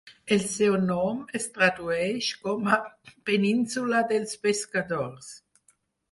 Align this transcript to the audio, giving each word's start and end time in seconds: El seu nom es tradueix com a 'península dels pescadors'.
El 0.35 0.39
seu 0.51 0.75
nom 0.83 1.17
es 1.39 1.43
tradueix 1.57 2.29
com 2.45 2.71
a 2.77 2.79
'península 3.11 3.99
dels 4.13 4.33
pescadors'. 4.47 5.29